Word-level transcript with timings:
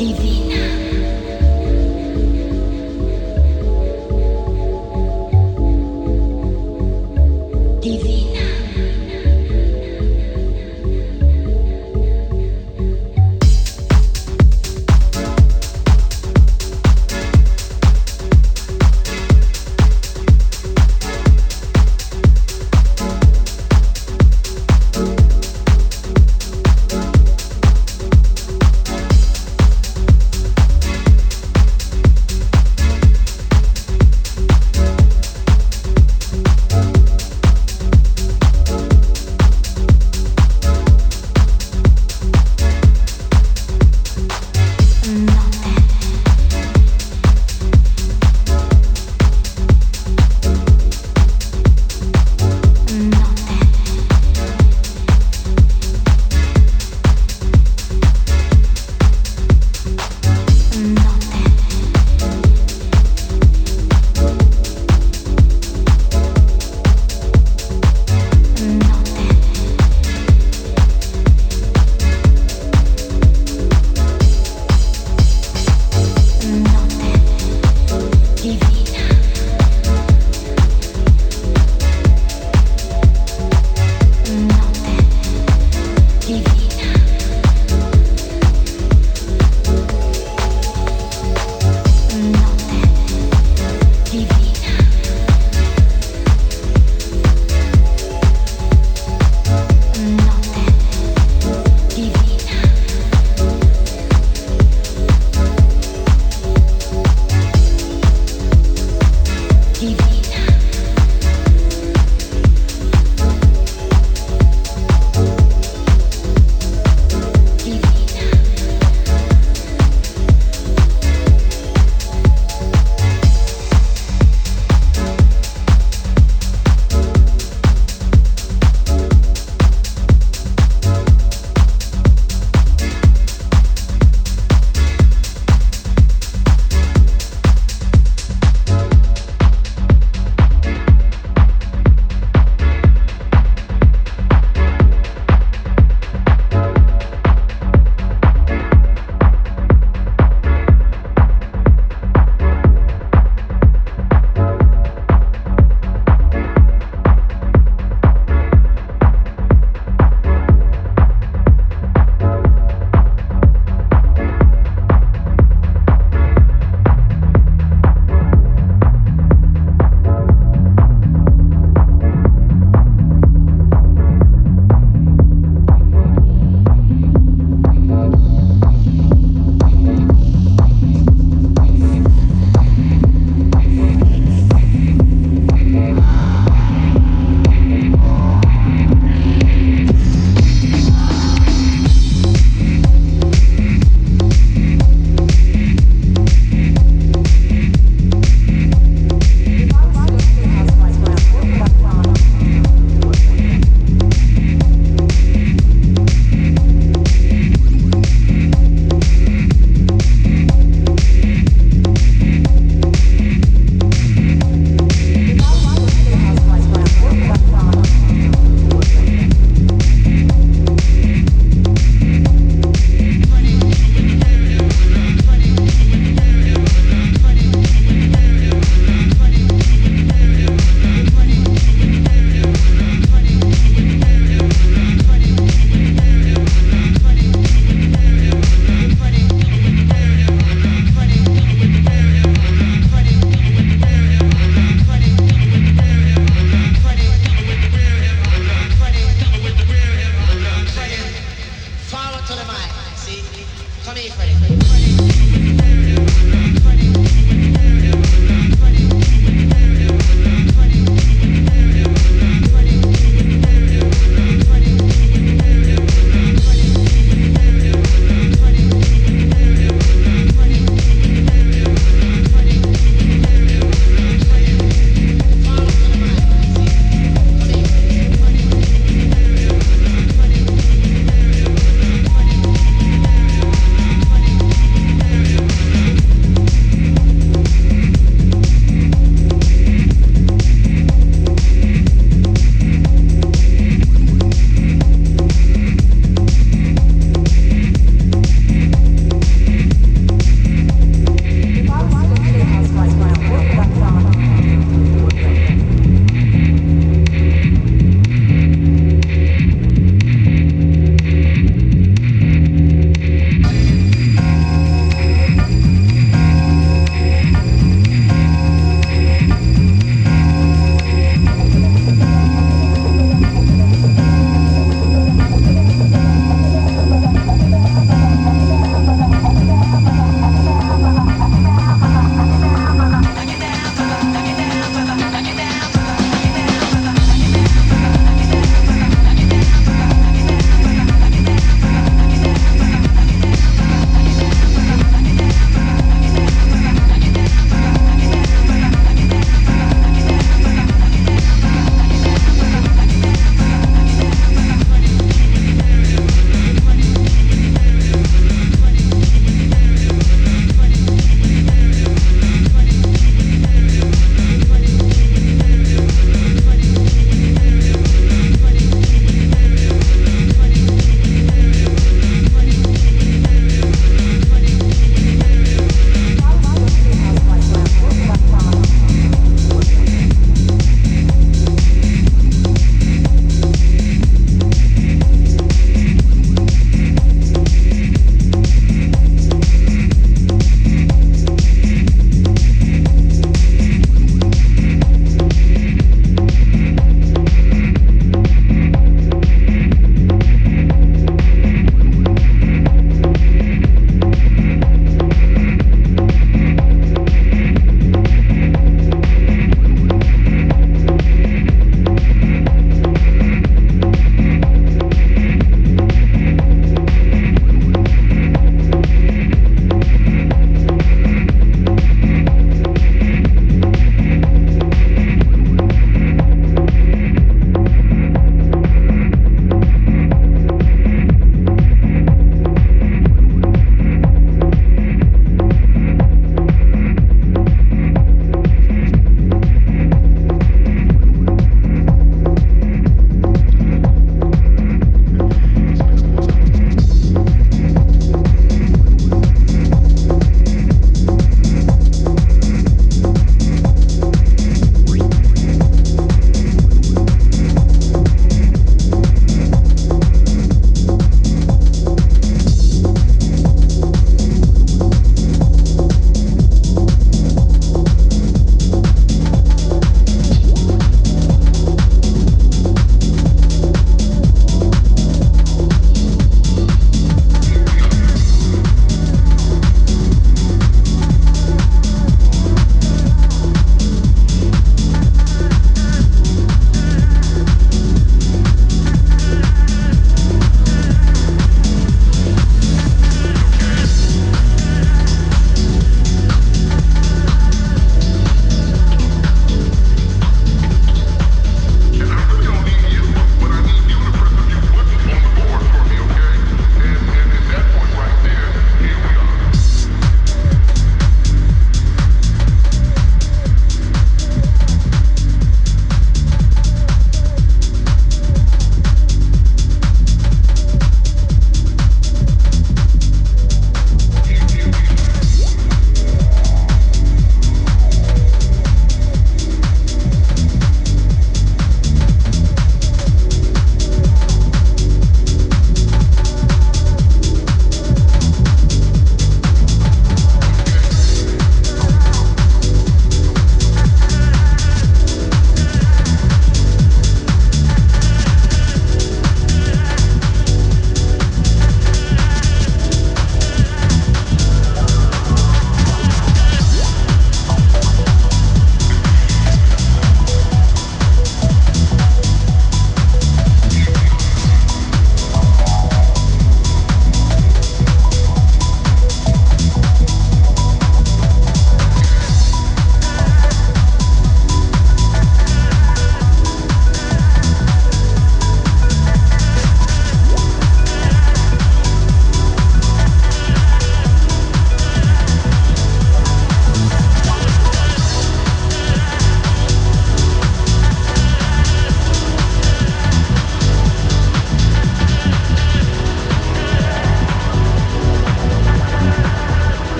TV. 0.00 0.49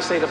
Somebody 0.00 0.20
say 0.20 0.26
the 0.26 0.29